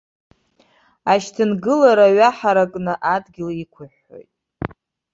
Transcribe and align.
Ашьҭынгылара 1.13 2.07
ҩаҳаракны 2.17 2.93
адгьыл 3.13 3.49
иқәыҳәҳәоит. 3.63 4.29